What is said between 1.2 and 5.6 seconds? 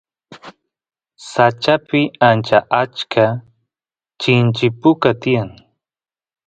sachapi ancha achka chinchi puka tiyan